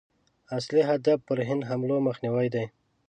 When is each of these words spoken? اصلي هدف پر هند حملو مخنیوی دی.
اصلي 0.57 0.81
هدف 0.89 1.19
پر 1.27 1.37
هند 1.47 1.61
حملو 1.69 1.97
مخنیوی 2.07 2.47
دی. 2.53 2.65